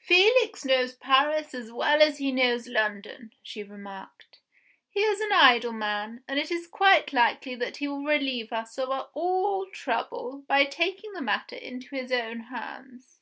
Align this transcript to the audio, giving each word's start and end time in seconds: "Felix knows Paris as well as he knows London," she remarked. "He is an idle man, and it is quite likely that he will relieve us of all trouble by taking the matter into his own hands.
"Felix 0.00 0.64
knows 0.64 0.96
Paris 0.96 1.54
as 1.54 1.70
well 1.70 2.02
as 2.02 2.18
he 2.18 2.32
knows 2.32 2.66
London," 2.66 3.32
she 3.44 3.62
remarked. 3.62 4.40
"He 4.90 4.98
is 5.02 5.20
an 5.20 5.30
idle 5.32 5.70
man, 5.70 6.24
and 6.26 6.36
it 6.36 6.50
is 6.50 6.66
quite 6.66 7.12
likely 7.12 7.54
that 7.54 7.76
he 7.76 7.86
will 7.86 8.02
relieve 8.02 8.52
us 8.52 8.76
of 8.76 8.90
all 9.14 9.66
trouble 9.70 10.42
by 10.48 10.64
taking 10.64 11.12
the 11.12 11.22
matter 11.22 11.54
into 11.54 11.94
his 11.94 12.10
own 12.10 12.40
hands. 12.50 13.20